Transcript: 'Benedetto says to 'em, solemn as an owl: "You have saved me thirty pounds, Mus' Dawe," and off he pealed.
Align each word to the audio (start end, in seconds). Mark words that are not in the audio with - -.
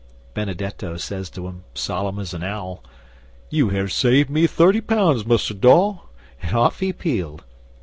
'Benedetto 0.33 0.97
says 0.97 1.29
to 1.29 1.47
'em, 1.47 1.63
solemn 1.75 2.17
as 2.17 2.33
an 2.33 2.41
owl: 2.43 2.83
"You 3.51 3.69
have 3.69 3.91
saved 3.91 4.31
me 4.31 4.47
thirty 4.47 4.81
pounds, 4.81 5.27
Mus' 5.27 5.49
Dawe," 5.49 5.99
and 6.41 6.55
off 6.57 6.79
he 6.79 6.91
pealed. 6.91 7.43